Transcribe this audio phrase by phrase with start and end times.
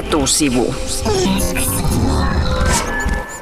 [0.00, 0.74] Etusivu.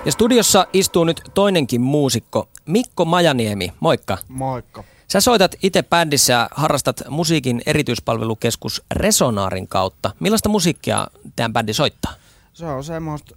[0.05, 3.73] Ja studiossa istuu nyt toinenkin muusikko, Mikko Majaniemi.
[3.81, 4.19] Moikka.
[4.29, 4.85] Moikka.
[5.09, 10.11] Sä soitat itse bändissä ja harrastat musiikin erityispalvelukeskus Resonaarin kautta.
[10.21, 11.07] Millaista musiikkia
[11.37, 12.15] tämän bändi soittaa?
[12.53, 13.37] Se on semmoista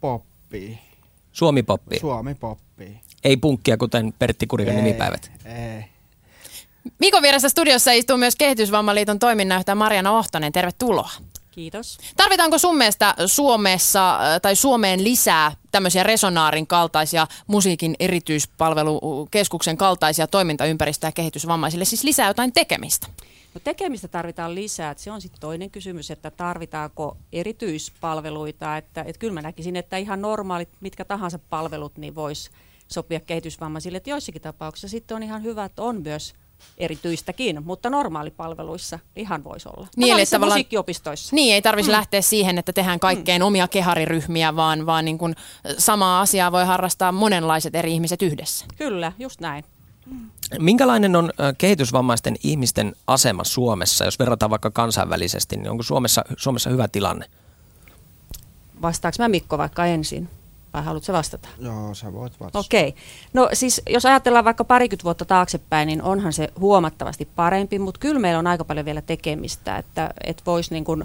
[0.00, 0.76] poppia.
[1.32, 2.00] Suomi-poppia.
[2.00, 2.90] Suomi-poppia.
[3.24, 5.30] Ei punkkia, kuten Pertti Kurikan Ei, nimipäivät.
[5.44, 5.84] Ei.
[6.98, 10.52] Mikon vieressä studiossa istuu myös Kehitysvammaliiton toiminnanjohtaja Mariana Ohtonen.
[10.52, 11.10] Tervetuloa.
[11.50, 11.98] Kiitos.
[12.16, 21.12] Tarvitaanko sun mielestä Suomessa äh, tai Suomeen lisää tämmöisiä Resonaarin kaltaisia musiikin erityispalvelukeskuksen kaltaisia toimintaympäristöjä
[21.12, 23.06] kehitysvammaisille, siis lisää jotain tekemistä?
[23.54, 24.94] No tekemistä tarvitaan lisää.
[24.96, 28.76] Se on sitten toinen kysymys, että tarvitaanko erityispalveluita.
[28.76, 32.50] Että, että kyllä mä näkisin, että ihan normaalit, mitkä tahansa palvelut, niin voisi
[32.88, 33.96] sopia kehitysvammaisille.
[33.96, 36.34] Että joissakin tapauksissa sitten on ihan hyvä, että on myös
[36.78, 39.88] erityistäkin, mutta normaalipalveluissa ihan voisi olla.
[39.96, 41.36] Niin, eli tavallaan- musiikkiopistoissa.
[41.36, 41.96] Niin, ei tarvitsisi mm.
[41.96, 43.46] lähteä siihen, että tehdään kaikkeen mm.
[43.46, 45.36] omia kehariryhmiä, vaan, vaan niin kuin
[45.78, 48.66] samaa asiaa voi harrastaa monenlaiset eri ihmiset yhdessä.
[48.76, 49.64] Kyllä, just näin.
[50.58, 56.88] Minkälainen on kehitysvammaisten ihmisten asema Suomessa, jos verrataan vaikka kansainvälisesti, niin onko Suomessa, Suomessa hyvä
[56.88, 57.26] tilanne?
[58.82, 60.28] Vastaaks mä Mikko vaikka ensin?
[60.72, 61.48] Vai haluatko vastata?
[61.58, 62.58] Joo, sä voit vastata.
[62.58, 62.94] Okei.
[63.32, 68.20] No siis jos ajatellaan vaikka parikymmentä vuotta taaksepäin, niin onhan se huomattavasti parempi, mutta kyllä
[68.20, 71.04] meillä on aika paljon vielä tekemistä, että, että voisi niin kuin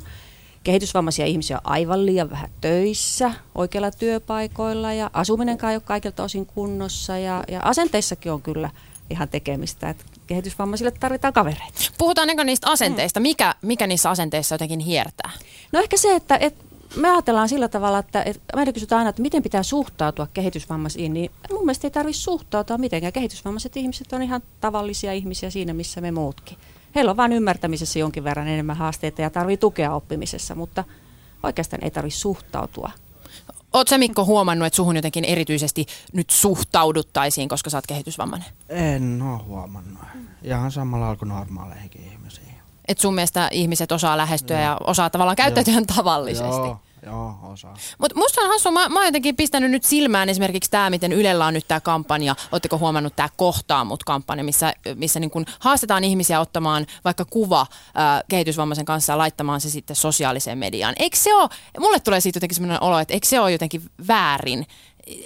[0.63, 6.45] kehitysvammaisia ihmisiä on aivan liian vähän töissä, oikeilla työpaikoilla ja asuminenkaan ei ole kaikilta osin
[6.45, 8.69] kunnossa ja, ja asenteissakin on kyllä
[9.09, 11.91] ihan tekemistä, että kehitysvammaisille tarvitaan kavereita.
[11.97, 13.19] Puhutaan niistä asenteista.
[13.19, 15.31] Mikä, mikä niissä asenteissa jotenkin hiertää?
[15.71, 19.21] No ehkä se, että, että me ajatellaan sillä tavalla, että, että meidän kysytään aina, että
[19.21, 23.13] miten pitää suhtautua kehitysvammaisiin, niin mun mielestä ei tarvitse suhtautua mitenkään.
[23.13, 26.57] Kehitysvammaiset ihmiset on ihan tavallisia ihmisiä siinä, missä me muutkin.
[26.95, 30.83] Heillä on vain ymmärtämisessä jonkin verran enemmän haasteita ja tarvii tukea oppimisessa, mutta
[31.43, 32.91] oikeastaan ei tarvitse suhtautua.
[33.73, 38.49] Oletko sä Mikko huomannut, että suhun jotenkin erityisesti nyt suhtauduttaisiin, koska sä oot kehitysvammainen?
[38.69, 40.03] En oo huomannut.
[40.43, 42.55] Ihan samalla kuin normaaleihinkin ihmisiin.
[42.87, 46.67] Että sun mielestä ihmiset osaa lähestyä ja osaa tavallaan käyttäytyä tavallisesti.
[46.67, 47.77] Joo, joo, osaa.
[47.97, 51.45] Mutta musta on hassu, mä, mä oon jotenkin pistänyt nyt silmään esimerkiksi tämä, miten Ylellä
[51.45, 56.03] on nyt tämä kampanja, ootteko huomannut tämä Kohtaa mut kampanja, missä, missä niin kun haastetaan
[56.03, 60.95] ihmisiä ottamaan vaikka kuva ää, kehitysvammaisen kanssa ja laittamaan se sitten sosiaaliseen mediaan.
[60.99, 61.49] Eikö se ole,
[61.79, 64.67] mulle tulee siitä jotenkin sellainen olo, että eikö se ole jotenkin väärin,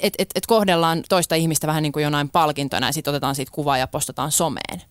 [0.02, 3.52] että et, et kohdellaan toista ihmistä vähän niin kuin jonain palkintona ja sitten otetaan siitä
[3.52, 4.82] kuvaa ja postataan someen.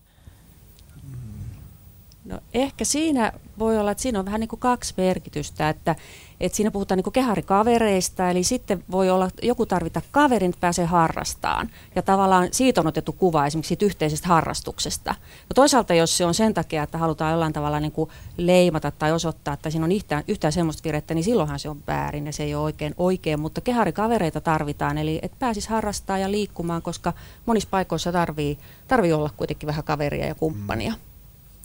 [2.25, 5.95] No ehkä siinä voi olla, että siinä on vähän niin kuin kaksi merkitystä, että,
[6.39, 10.85] että siinä puhutaan niin kuin keharikavereista, eli sitten voi olla, joku tarvita kaverin, että pääsee
[10.85, 11.69] harrastaan.
[11.95, 15.11] Ja tavallaan siitä on otettu kuva esimerkiksi siitä yhteisestä harrastuksesta.
[15.21, 19.11] No toisaalta, jos se on sen takia, että halutaan jollain tavalla niin kuin leimata tai
[19.11, 22.43] osoittaa, että siinä on yhtään, yhtään semmoista virettä, niin silloinhan se on väärin ja se
[22.43, 23.39] ei ole oikein, oikein.
[23.39, 27.13] Mutta keharikavereita tarvitaan, eli että pääsis harrastaa ja liikkumaan, koska
[27.45, 28.57] monissa paikoissa tarvii,
[28.87, 30.93] tarvii olla kuitenkin vähän kaveria ja kumppania.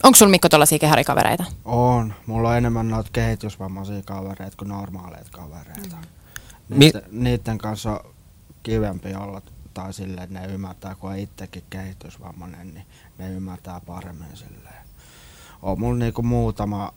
[0.03, 1.45] Onko sulla Mikko tuollaisia keharikavereita?
[1.65, 2.15] On.
[2.27, 5.97] Mulla on enemmän noita kehitysvammaisia kavereita kuin normaaleita kavereita.
[6.69, 8.15] Mi- Niitä, niiden kanssa on
[8.63, 9.43] kivempi olla
[9.75, 12.87] tai silleen, että ne ymmärtää, kun on itsekin kehitysvammainen, niin
[13.19, 14.85] ne ymmärtää paremmin silleen.
[15.63, 16.93] On mulla niinku muutama,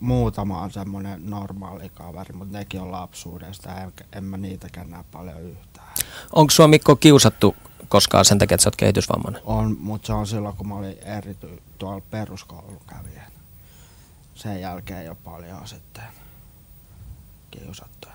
[0.00, 5.40] muutama on semmonen normaali kaveri, mutta nekin on lapsuudesta, en, en mä niitäkään näe paljon
[5.40, 5.88] yhtään.
[6.32, 7.56] Onko sua Mikko kiusattu
[7.90, 9.42] koskaan sen takia, että sä oot kehitysvammainen?
[9.44, 13.22] On, mutta se on silloin, kun mä olin erity tuolla peruskoulun kävijä.
[14.34, 16.04] Sen jälkeen ole paljon sitten
[17.50, 18.14] kiusattuja.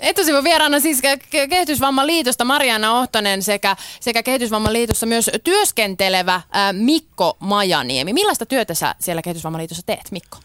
[0.00, 6.40] Etusivun vieraana siis Ke- Ke- Kehitysvamman liitosta Mariana Ohtonen sekä, sekä Kehitysvamman liitossa myös työskentelevä
[6.52, 8.12] ää, Mikko Majaniemi.
[8.12, 10.38] Millaista työtä sä siellä Kehitysvamman liitossa teet, Mikko?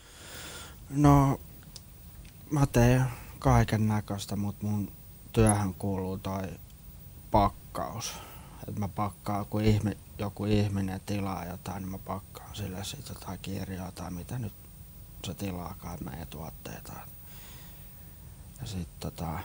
[0.90, 1.40] No,
[2.50, 3.04] mä teen
[3.40, 4.92] kaiken näköistä, mutta mun
[5.34, 6.50] työhön kuuluu toi
[7.32, 8.14] pakkaus.
[8.68, 13.40] Et mä pakkaan, kun ihmi, joku ihminen tilaa jotain, niin mä pakkaan sille sitten jotain
[13.42, 14.54] kirjaa tai mitä nyt
[15.24, 16.94] se tilaakaan meidän tuotteita.
[18.62, 19.40] Ja sitten tota,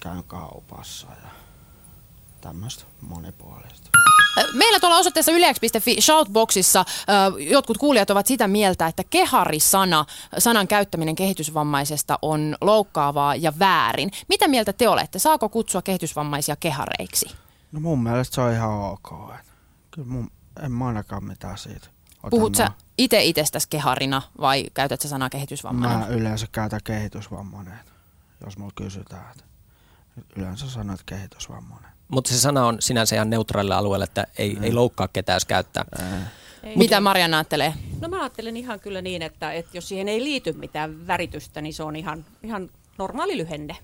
[0.00, 1.30] käyn kaupassa ja
[2.40, 3.90] tämmöistä monipuolista.
[4.54, 6.84] Meillä tuolla osoitteessa yleäks.fi shoutboxissa
[7.38, 10.04] jotkut kuulijat ovat sitä mieltä, että kehari-sana,
[10.38, 14.10] sanan käyttäminen kehitysvammaisesta on loukkaavaa ja väärin.
[14.28, 15.18] Mitä mieltä te olette?
[15.18, 17.36] Saako kutsua kehitysvammaisia kehareiksi?
[17.72, 19.34] No mun mielestä se on ihan ok.
[19.90, 20.30] Kyllä mun,
[20.62, 21.86] en mä ainakaan mitään siitä.
[22.22, 22.68] ota Puhut sä
[22.98, 25.98] itse itsestäsi keharina vai käytät sä sanaa kehitysvammainen?
[25.98, 27.78] Mä yleensä käytän kehitysvammainen,
[28.44, 29.34] jos mulla kysytään.
[30.36, 31.90] Yleensä että kehitysvammainen.
[32.10, 35.84] Mutta se sana on sinänsä ihan neutraalilla alueella, että ei, ei loukkaa ketään, jos käyttää.
[35.98, 36.30] Ää.
[36.62, 37.74] Ei, Mitä Mariana ajattelee?
[38.00, 41.74] No mä ajattelen ihan kyllä niin, että, että jos siihen ei liity mitään väritystä, niin
[41.74, 43.76] se on ihan, ihan normaali lyhenne.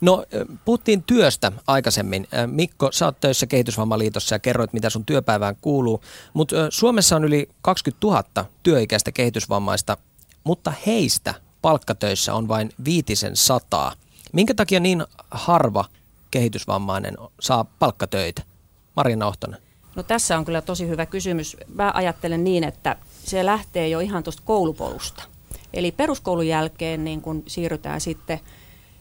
[0.00, 0.24] No,
[0.64, 2.28] puhuttiin työstä aikaisemmin.
[2.46, 6.02] Mikko, sä oot töissä Kehitysvammaliitossa ja kerroit, mitä sun työpäivään kuuluu.
[6.34, 8.24] Mutta Suomessa on yli 20 000
[8.62, 9.96] työikäistä kehitysvammaista,
[10.44, 13.92] mutta heistä palkkatöissä on vain viitisen sataa.
[14.32, 15.84] Minkä takia niin harva
[16.30, 18.42] kehitysvammainen saa palkkatöitä?
[18.96, 19.60] Marina Ohtonen.
[19.94, 21.56] No tässä on kyllä tosi hyvä kysymys.
[21.74, 25.22] Mä ajattelen niin, että se lähtee jo ihan tuosta koulupolusta.
[25.74, 28.40] Eli peruskoulun jälkeen niin kun siirrytään sitten–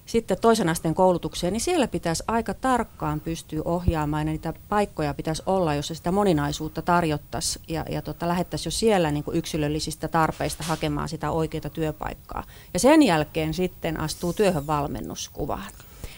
[0.06, 5.44] sitten toisen asteen koulutukseen, niin siellä pitäisi aika tarkkaan pystyä ohjaamaan ja niitä paikkoja pitäisi
[5.46, 11.10] olla, jossa sitä moninaisuutta tarjottaisiin ja, ja tota, lähettäisiin jo siellä niin yksilöllisistä tarpeista hakemaan
[11.10, 12.44] sitä oikeaa työpaikkaa.
[12.74, 15.72] Ja sen jälkeen sitten astuu työhön valmennuskuvaan.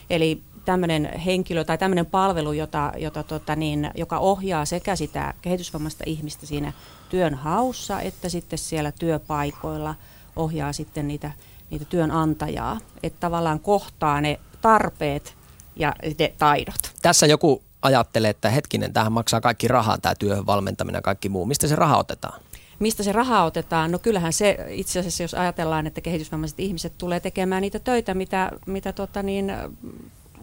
[0.09, 6.03] Eli tämmöinen henkilö tai tämmöinen palvelu, jota, jota tota niin, joka ohjaa sekä sitä kehitysvammaista
[6.07, 6.73] ihmistä siinä
[7.09, 9.95] työn haussa, että sitten siellä työpaikoilla
[10.35, 11.31] ohjaa sitten niitä
[11.69, 15.35] niitä työnantajaa, että tavallaan kohtaa ne tarpeet
[15.75, 16.91] ja ne taidot.
[17.01, 21.45] Tässä joku ajattelee, että hetkinen, tähän maksaa kaikki rahaa, tämä työhön valmentaminen ja kaikki muu.
[21.45, 22.41] Mistä se raha otetaan?
[22.79, 23.91] Mistä se raha otetaan?
[23.91, 28.51] No kyllähän se itse asiassa, jos ajatellaan, että kehitysvammaiset ihmiset tulee tekemään niitä töitä, mitä,
[28.65, 29.51] mitä tota niin,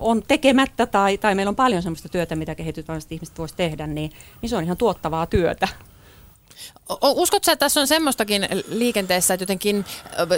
[0.00, 4.12] on tekemättä tai, tai meillä on paljon sellaista työtä, mitä kehitysvammaiset ihmiset voisi tehdä, niin,
[4.42, 5.68] niin se on ihan tuottavaa työtä.
[7.02, 9.84] Uskotko että tässä on semmoistakin liikenteessä, että jotenkin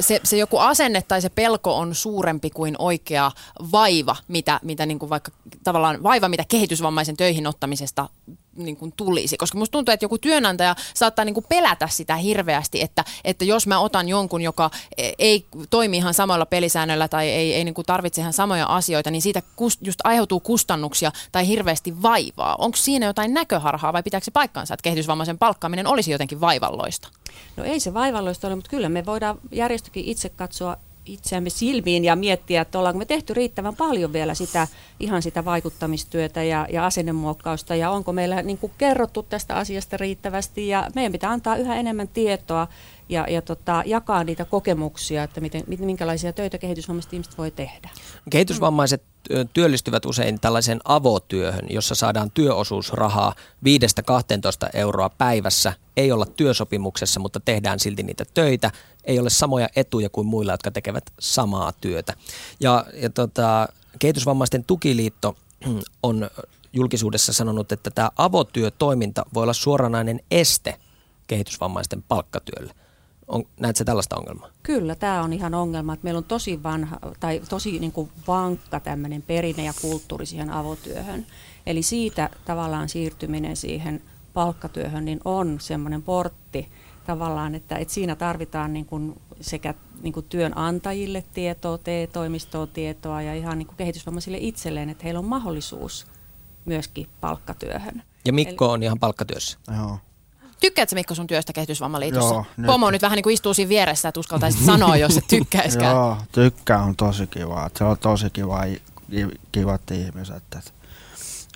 [0.01, 3.33] se, se joku asenne tai se pelko on suurempi kuin oikea
[3.73, 5.33] vaiva, mitä, mitä niin kuin vaikka
[5.65, 8.09] tavallaan vaiva, mitä kehitysvammaisen töihin ottamisesta
[8.57, 9.37] niin kuin tulisi.
[9.37, 13.67] Koska musta tuntuu, että joku työnantaja saattaa niin kuin pelätä sitä hirveästi, että, että jos
[13.67, 14.71] mä otan jonkun, joka
[15.19, 19.23] ei toimi ihan samoilla pelisäännöillä tai ei, ei niin kuin tarvitse ihan samoja asioita, niin
[19.23, 19.43] siitä
[19.81, 22.57] just aiheutuu kustannuksia tai hirveästi vaivaa.
[22.59, 27.09] Onko siinä jotain näköharhaa vai pitääkö se paikkansa, että kehitysvammaisen palkkaaminen olisi jotenkin vaivalloista?
[27.57, 30.77] No ei se vaivalloista ole, mutta kyllä me voidaan järjestökin itse katsoa
[31.07, 34.69] itseämme silmiin ja miettiä, että ollaanko me tehty riittävän paljon vielä sitä,
[35.01, 40.69] ihan sitä vaikuttamistyötä ja, ja asennemuokkausta ja onko meillä niin kuin kerrottu tästä asiasta riittävästi
[40.69, 42.69] ja meidän pitää antaa yhä enemmän tietoa
[43.09, 47.91] ja, ja tota, jakaa niitä kokemuksia, että miten, minkälaisia töitä kehitysvammaiset ihmiset voi tehdä.
[48.31, 49.03] Kehitysvammaiset
[49.53, 53.35] työllistyvät usein tällaiseen avotyöhön, jossa saadaan työosuusrahaa
[53.65, 55.73] 5-12 euroa päivässä.
[55.97, 58.71] Ei olla työsopimuksessa, mutta tehdään silti niitä töitä.
[59.05, 62.15] Ei ole samoja etuja kuin muilla, jotka tekevät samaa työtä.
[62.61, 63.69] Ja, ja tota,
[63.99, 65.37] Kehitysvammaisten tukiliitto
[66.03, 66.31] on
[66.73, 70.79] julkisuudessa sanonut, että tämä avotyötoiminta voi olla suoranainen este
[71.27, 72.75] kehitysvammaisten palkkatyölle.
[73.29, 74.49] On, näetkö tällaista ongelmaa?
[74.63, 78.81] Kyllä, tämä on ihan ongelma, että meillä on tosi vanha tai tosi niin kuin vankka
[78.81, 81.27] tämmöinen perinne ja kulttuuri siihen avotyöhön.
[81.67, 84.03] Eli siitä tavallaan siirtyminen siihen
[84.35, 86.69] palkkatyöhön niin on semmoinen portti
[87.07, 93.35] tavallaan, että, että siinä tarvitaan niin kuin sekä niin kuin työnantajille tietoa, TE-toimistoon tietoa ja
[93.35, 96.07] ihan niin kuin kehitysvammaisille itselleen, että heillä on mahdollisuus
[96.65, 98.03] myöskin palkkatyöhön.
[98.25, 99.59] Ja Mikko Eli, on ihan palkkatyössä?
[99.77, 99.99] Joo.
[100.61, 102.35] Tykkäätkö Mikko sun työstä kehitysvammaliitossa?
[102.35, 102.67] Joo, nyt.
[102.67, 105.97] Pomo nyt vähän niin kuin istuu siinä vieressä, että uskaltaisit sanoa, jos et tykkäiskään.
[105.97, 107.71] Joo, tykkään on tosi kiva.
[107.79, 108.61] Se on tosi kiva,
[109.53, 110.37] kivat ihmiset.
[110.37, 110.59] Että,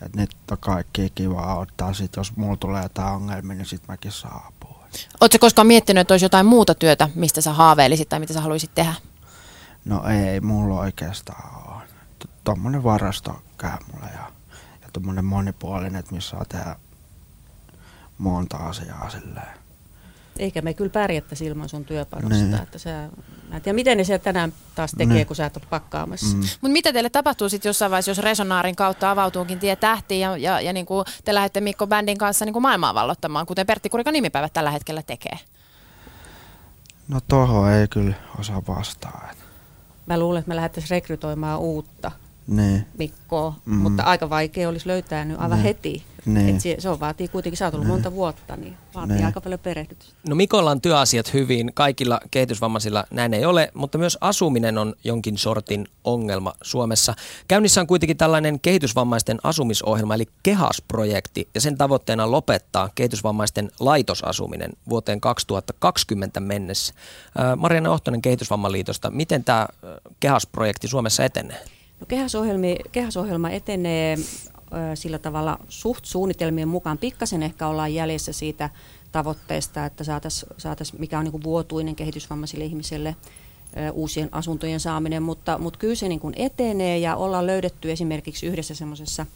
[0.02, 1.94] että nyt on kaikki kiva ottaa.
[1.94, 4.76] Sit, jos mulla tulee jotain ongelmia, niin sitten mäkin saapuu.
[5.20, 8.74] Oletko koskaan miettinyt, että olisi jotain muuta työtä, mistä sä haaveilisit tai mitä sä haluaisit
[8.74, 8.94] tehdä?
[9.84, 11.82] No ei, mulla oikeastaan ole.
[12.44, 14.32] Tuommoinen varasto käy mulle ja,
[14.82, 16.76] ja tuommoinen monipuolinen, että missä saa tehdä
[18.20, 19.60] monta asiaa silleen.
[20.38, 22.44] Eikä me kyllä pärjättäisi ilman sun työpanosta.
[22.44, 22.54] Niin.
[22.54, 23.08] Että sä,
[23.48, 25.26] mä en tiedä, miten ne siellä tänään taas tekee, niin.
[25.26, 26.36] kun sä et ole pakkaamassa.
[26.36, 26.40] Mm.
[26.40, 30.60] Mutta mitä teille tapahtuu sitten jossain vaiheessa, jos Resonaarin kautta avautuukin tie tähtiin ja, ja,
[30.60, 34.12] ja niin kuin te lähdette Mikko Bändin kanssa niin kuin maailmaa vallottamaan, kuten Pertti Kurikan
[34.12, 35.38] nimipäivät tällä hetkellä tekee?
[37.08, 39.30] No toho ei kyllä osaa vastaa.
[40.06, 42.12] Mä luulen, että me lähdettäisiin rekrytoimaan uutta
[42.50, 42.86] niin.
[42.98, 43.74] Mikkoa, mm.
[43.76, 45.64] mutta aika vaikea olisi löytää nyt aivan niin.
[45.64, 46.02] heti.
[46.26, 46.48] Niin.
[46.48, 47.94] Et se, se on, vaatii kuitenkin, sä oot ollut niin.
[47.94, 49.26] monta vuotta, niin vaatii niin.
[49.26, 50.14] aika paljon perehdytystä.
[50.28, 55.38] No Mikolla on työasiat hyvin, kaikilla kehitysvammaisilla näin ei ole, mutta myös asuminen on jonkin
[55.38, 57.14] sortin ongelma Suomessa.
[57.48, 64.70] Käynnissä on kuitenkin tällainen kehitysvammaisten asumisohjelma, eli KEHAS-projekti, ja sen tavoitteena on lopettaa kehitysvammaisten laitosasuminen
[64.88, 66.94] vuoteen 2020 mennessä.
[67.56, 69.66] Marianne Ohtonen Kehitysvammaliitosta, miten tämä
[70.20, 71.64] KEHAS-projekti Suomessa etenee?
[72.00, 72.06] No,
[72.92, 74.18] kehäsohjelma etenee
[74.94, 76.98] sillä tavalla suht suunnitelmien mukaan.
[76.98, 78.70] Pikkasen ehkä ollaan jäljessä siitä
[79.12, 83.16] tavoitteesta, että saataisiin, saatais, mikä on niin vuotuinen kehitysvammaisille ihmisille
[83.92, 89.26] uusien asuntojen saaminen, mutta, mutta kyllä se niin etenee ja ollaan löydetty esimerkiksi yhdessä semmoisessa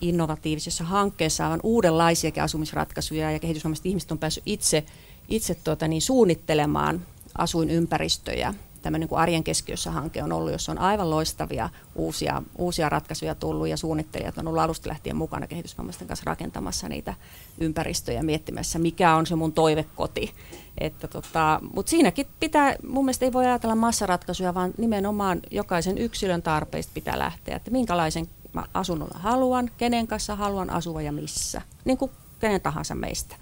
[0.00, 4.84] innovatiivisessa hankkeessa aivan uudenlaisiakin asumisratkaisuja ja kehitysvammaiset ihmiset on päässyt itse
[5.30, 7.06] itse tuota, niin suunnittelemaan
[7.38, 13.34] asuinympäristöjä tämmöinen kuin Arjen keskiössä hanke on ollut, jossa on aivan loistavia uusia, uusia ratkaisuja
[13.34, 17.14] tullut ja suunnittelijat on ollut alusta lähtien mukana kehitysvammaisten kanssa rakentamassa niitä
[17.58, 20.34] ympäristöjä miettimässä, mikä on se mun toivekoti.
[20.78, 26.42] Että tota, Mutta siinäkin pitää, mun mielestä ei voi ajatella massaratkaisuja, vaan nimenomaan jokaisen yksilön
[26.42, 28.28] tarpeista pitää lähteä, että minkälaisen
[28.74, 33.36] asunnolla haluan, kenen kanssa haluan asua ja missä, niin kuin kenen tahansa meistä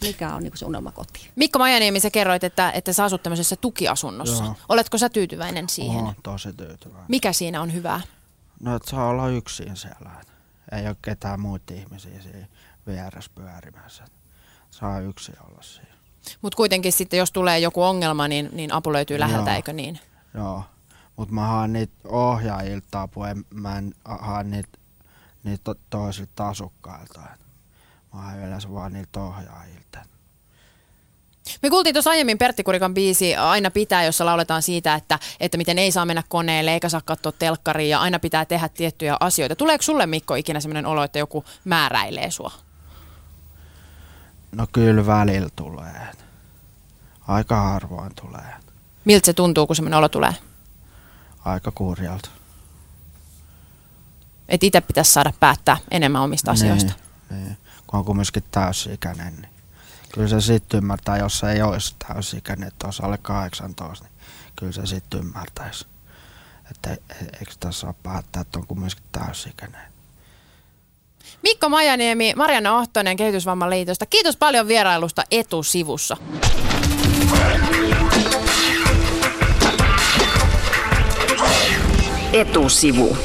[0.00, 1.30] mikä on niin se unelmakoti.
[1.36, 4.44] Mikko Majaniemi, sä kerroit, että, että sä asut tämmöisessä tukiasunnossa.
[4.44, 4.54] Joo.
[4.68, 6.04] Oletko sä tyytyväinen siihen?
[6.04, 7.04] Oon tosi tyytyväinen.
[7.08, 8.00] Mikä siinä on hyvää?
[8.60, 10.10] No, että saa olla yksin siellä.
[10.72, 12.46] Ei ole ketään muita ihmisiä siinä
[12.86, 14.04] vieressä pyörimässä.
[14.70, 15.96] Saa yksin olla siinä.
[16.42, 19.56] Mutta kuitenkin sitten, jos tulee joku ongelma, niin, niin apu löytyy läheltä, Joo.
[19.56, 20.00] eikö niin?
[20.34, 20.64] Joo,
[21.16, 24.78] mutta mä haan niitä ohjaajilta apua, en, mä en haan niitä,
[25.44, 27.20] niitä to, toisilta asukkailta.
[27.20, 27.36] Mä
[28.10, 29.98] haan yleensä vaan niiltä ohjaajilta.
[31.62, 35.78] Me kuultiin tuossa aiemmin Pertti Kurikan biisi Aina pitää, jossa lauletaan siitä, että, että miten
[35.78, 39.56] ei saa mennä koneelle eikä saa katsoa telkkariin ja aina pitää tehdä tiettyjä asioita.
[39.56, 42.52] Tuleeko sulle Mikko ikinä sellainen olo, että joku määräilee sua?
[44.52, 46.08] No kyllä välillä tulee.
[47.28, 48.54] Aika harvoin tulee.
[49.04, 50.34] Miltä se tuntuu, kun semmoinen olo tulee?
[51.44, 52.28] Aika kurjalta.
[54.48, 56.92] Että itse pitäisi saada päättää enemmän omista asioista.
[57.30, 57.56] Niin, niin.
[57.86, 59.50] Kun on kumminkin täysi-ikäinen, niin
[60.12, 64.14] kyllä se sitten ymmärtää, jos se ei olisi täysi-ikäinen, että olisi alle 18, niin
[64.56, 65.86] kyllä se sitten ymmärtäisi.
[66.70, 69.96] Että e- e- eikö tässä ole päättää, että on kumminkin täysi-ikäinen.
[71.42, 74.06] Mikko Majaniemi, Marianna Ohtonen Kehitysvammaliitosta.
[74.06, 76.16] Kiitos paljon vierailusta etusivussa.
[82.32, 83.16] Etusivu.